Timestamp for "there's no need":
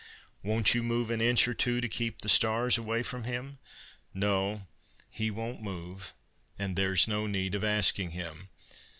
6.75-7.53